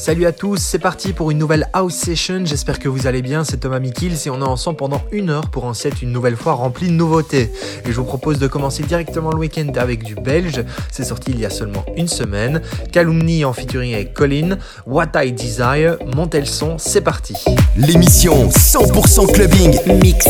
[0.00, 2.46] Salut à tous, c'est parti pour une nouvelle House Session.
[2.46, 3.44] J'espère que vous allez bien.
[3.44, 6.36] C'est Thomas Mikils et on est ensemble pendant une heure pour un set une nouvelle
[6.36, 7.52] fois rempli de nouveautés.
[7.84, 10.64] Et je vous propose de commencer directement le week-end avec du belge.
[10.90, 12.62] C'est sorti il y a seulement une semaine.
[12.92, 14.56] Calumny en featuring avec Colin.
[14.86, 15.98] What I Desire.
[16.16, 17.34] Montez le son, c'est parti.
[17.76, 20.00] L'émission 100% clubbing.
[20.02, 20.24] Mix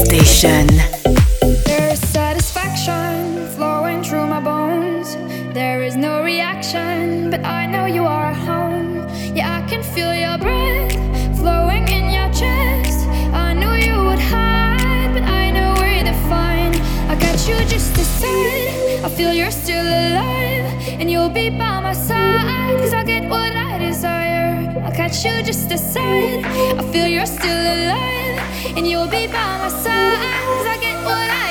[19.20, 20.66] feel you're still alive
[20.98, 22.78] and you'll be by my side.
[22.78, 24.54] Cause I'll get what I desire.
[24.82, 26.42] I'll catch you just aside.
[26.80, 28.38] I feel you're still alive
[28.76, 30.44] and you'll be by my side.
[30.56, 31.49] Cause I get what I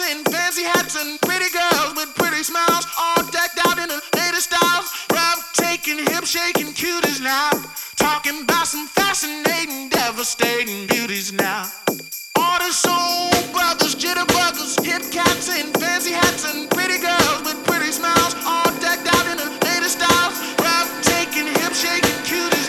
[0.00, 4.52] dancing, fancy hats and pretty girls with pretty smiles, all decked out in the latest
[4.52, 4.90] styles.
[5.12, 7.50] Rough taking, hip shaking, cuties now.
[7.96, 11.70] Talking about some fascinating, devastating beauties now.
[12.36, 17.92] All the soul brothers, jitterbuggers, hip cats in fancy hats and pretty girls with pretty
[17.92, 20.36] smiles, all decked out in the latest styles.
[20.60, 22.59] Rough taking, hip shaking, cuties.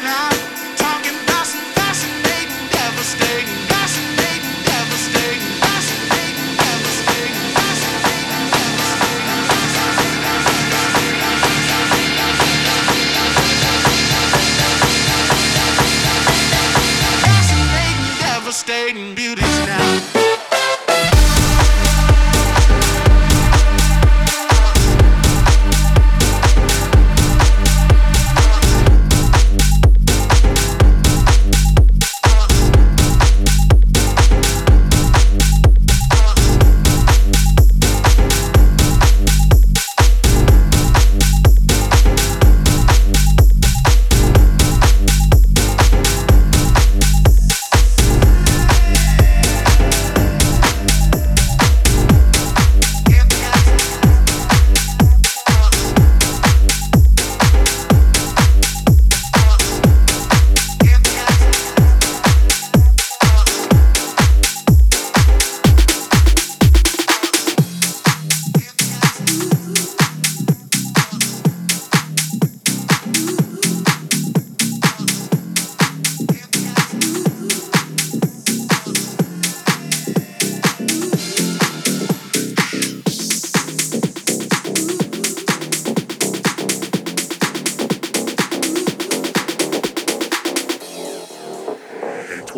[18.61, 19.40] stayed in beauty.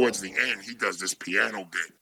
[0.03, 1.93] towards the end, he does this piano bit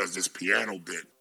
[0.00, 1.19] does this piano bit.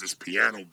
[0.00, 0.64] This piano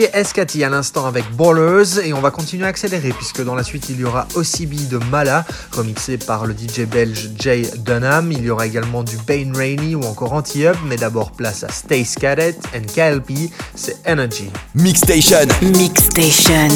[0.00, 0.10] bit.
[0.20, 3.88] Escati à l'instant avec Ballers et on va continuer à accélérer puisque dans la suite
[3.88, 8.32] il y aura OCB de Mala remixé par le DJ belge Jay Dunham.
[8.32, 12.14] Il y aura également du Bane Rainy ou encore Anti-Up mais d'abord place à Stace
[12.14, 14.50] Cadet and KLP, c'est Energy.
[14.74, 15.48] Mixstation.
[15.62, 16.68] Mixstation.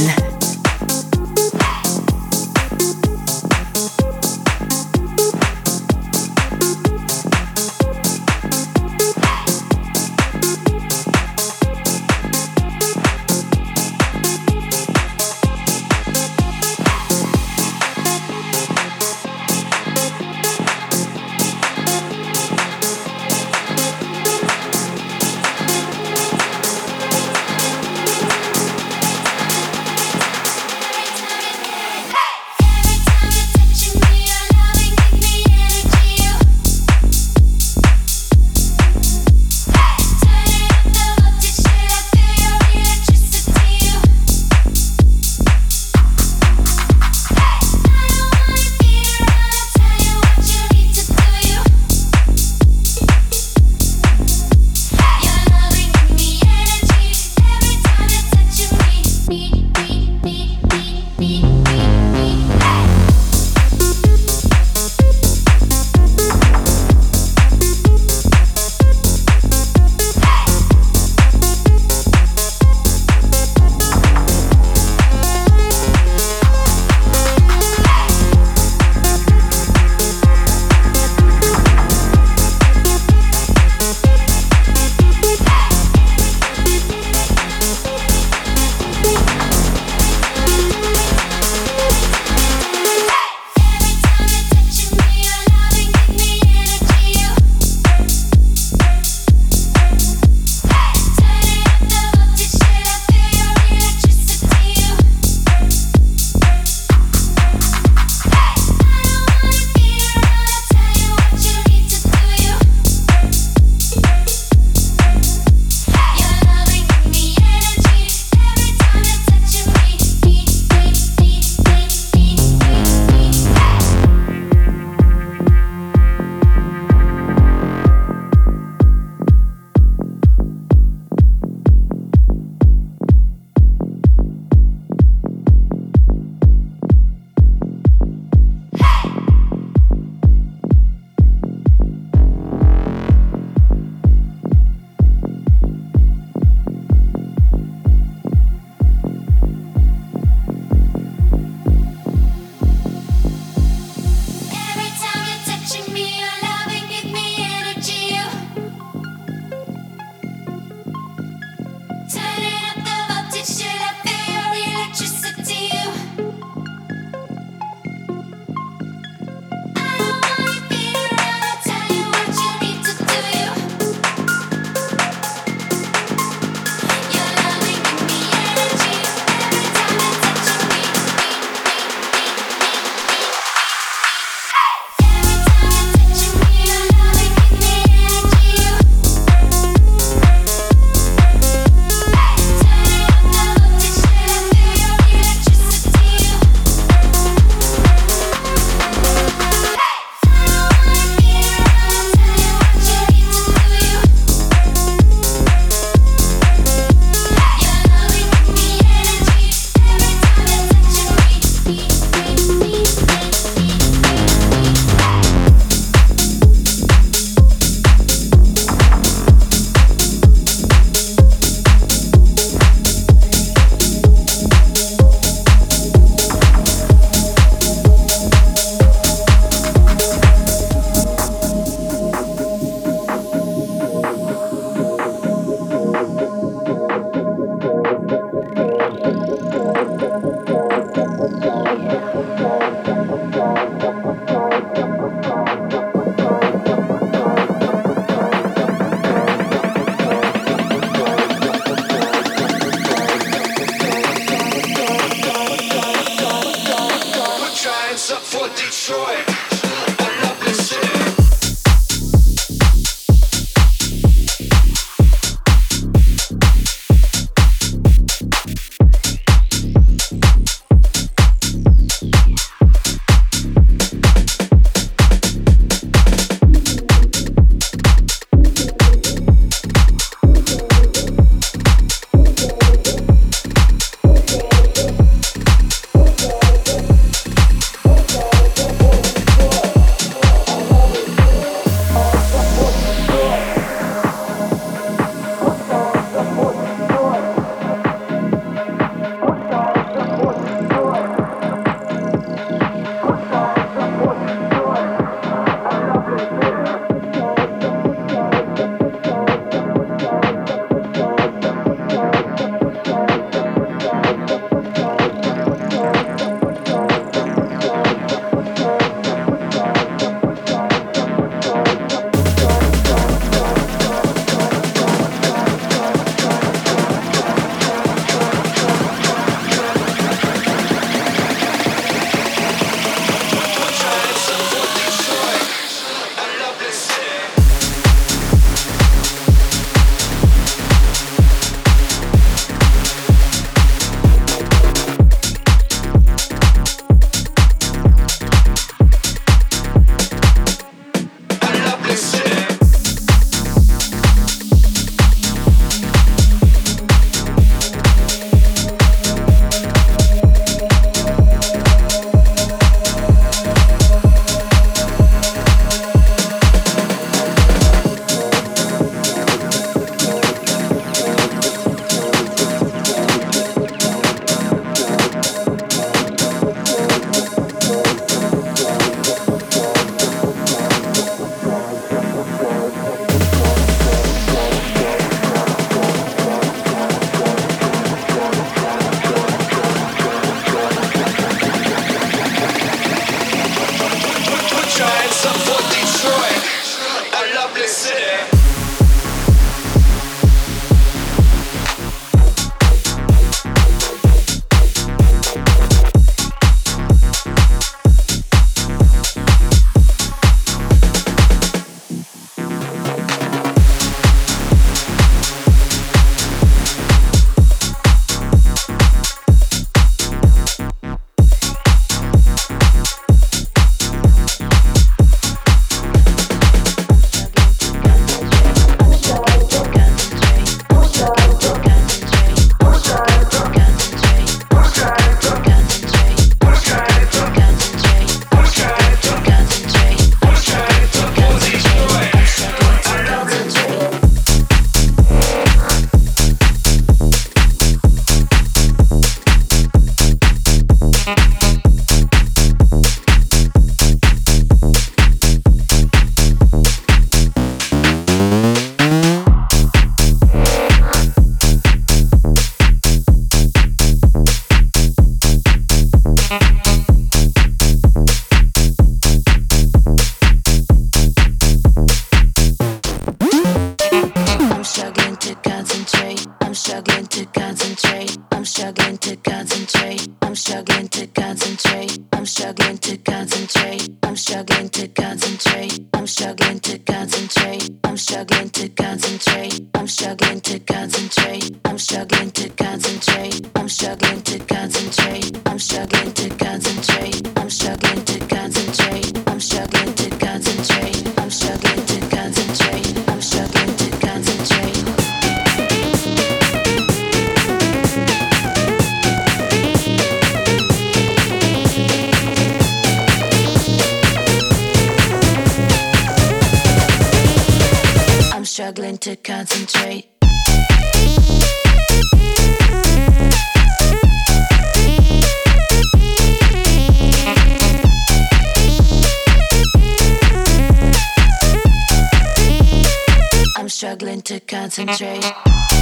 [534.71, 535.74] concentrate.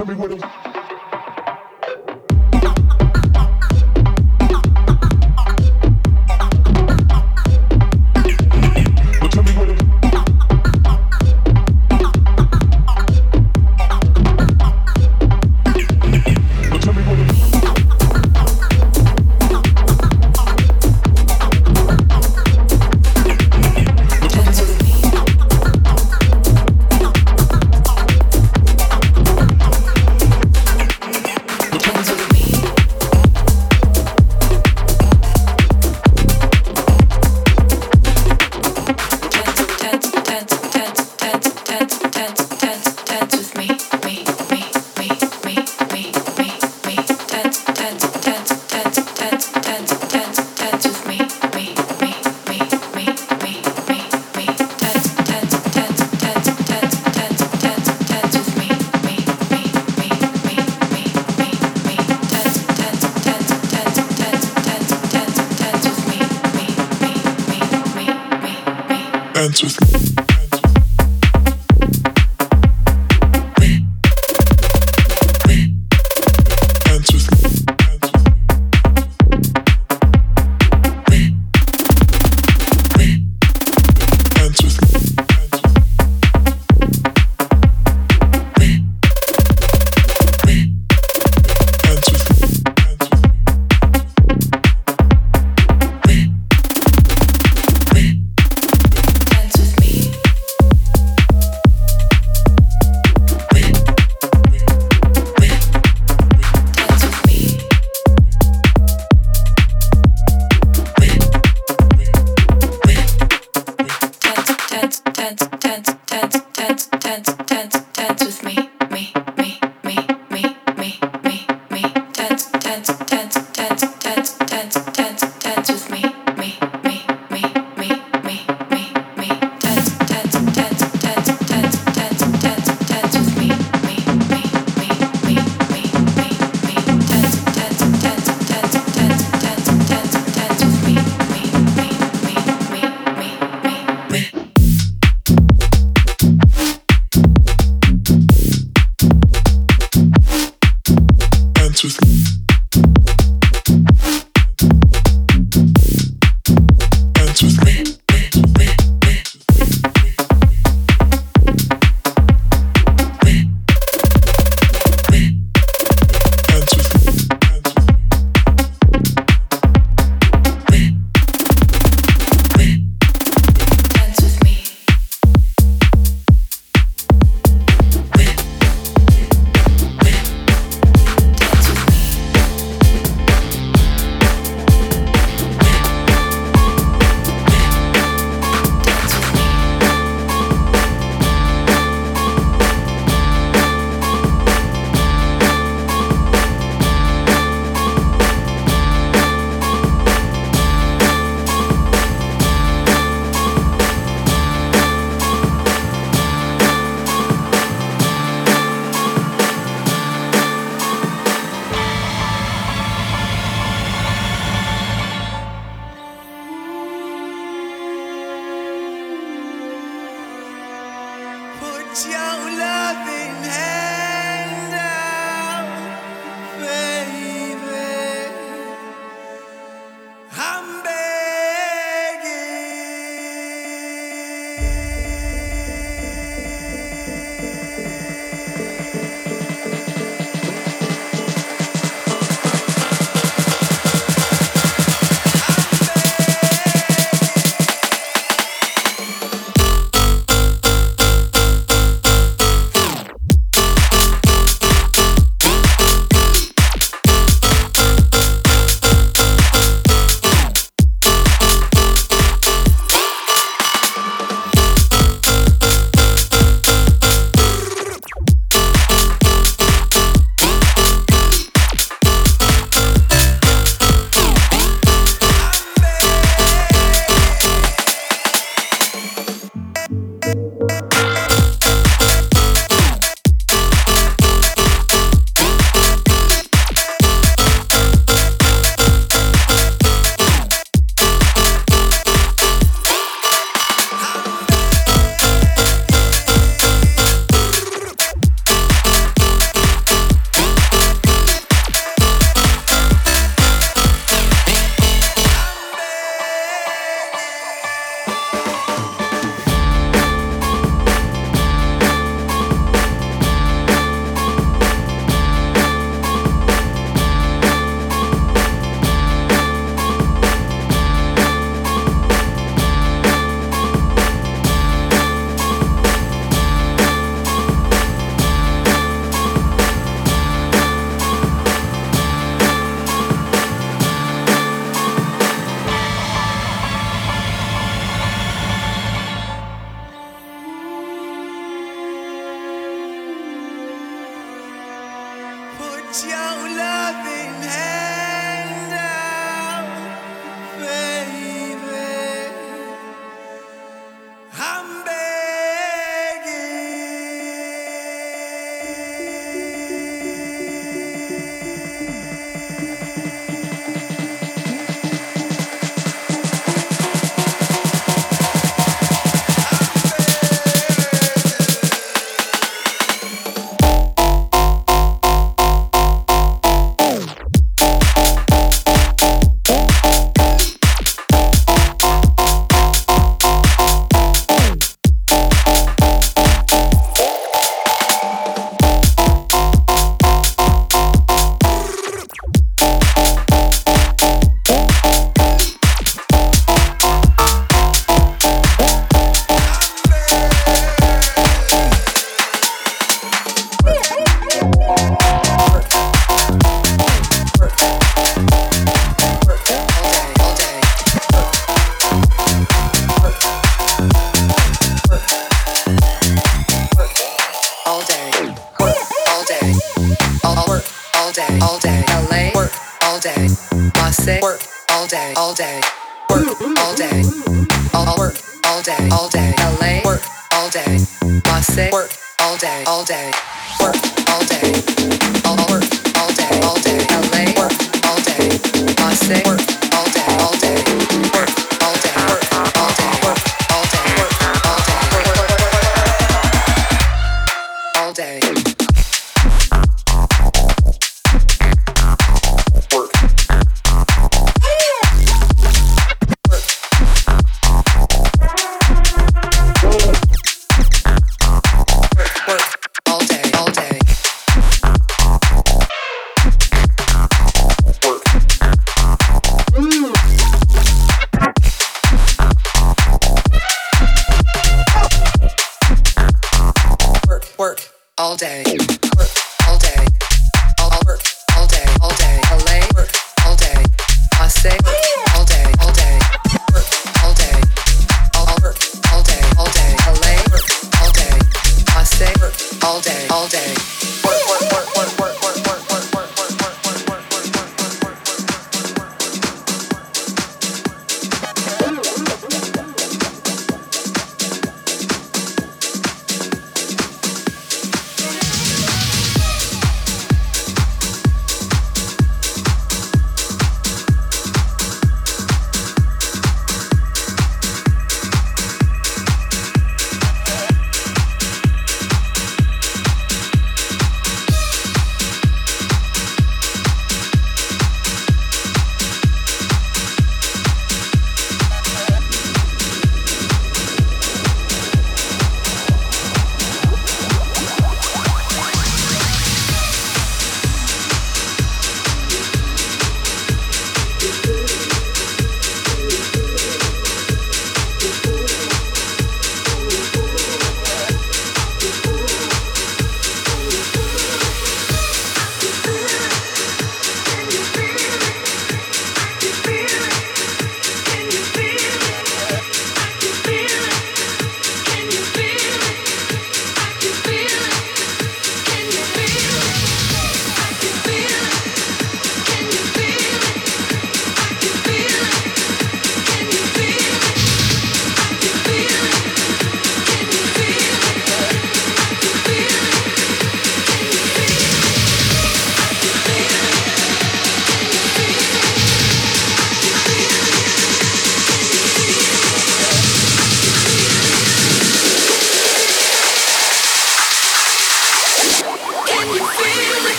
[0.00, 0.39] tell me what it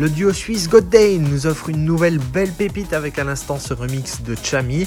[0.00, 4.22] Le duo suisse Goddane nous offre une nouvelle belle pépite avec à l'instant ce remix
[4.22, 4.86] de Chami,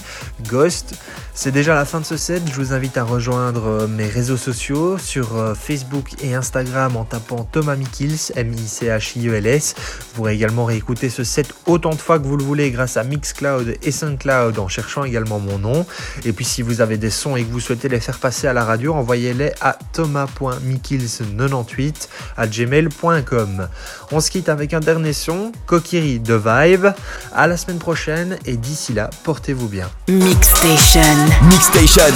[0.50, 0.96] Ghost.
[1.36, 4.38] C'est déjà la fin de ce set, je vous invite à rejoindre euh, mes réseaux
[4.38, 9.76] sociaux sur euh, Facebook et Instagram en tapant Thomas Michils, M-I-C-H-I-E-L-S.
[9.78, 13.04] Vous pourrez également réécouter ce set autant de fois que vous le voulez grâce à
[13.04, 15.86] Mixcloud et SoundCloud en cherchant également mon nom.
[16.26, 18.54] Et puis si vous avez des sons et que vous souhaitez les faire passer à
[18.54, 23.68] la radio, envoyez-les à thomas.michils98 à gmail.com.
[24.12, 26.88] On se quitte avec un dernier son, Kokiri de Vibe.
[27.36, 29.90] À la semaine prochaine et d'ici là, portez-vous bien.
[30.08, 31.02] Mixstation.
[31.50, 32.14] Mixstation.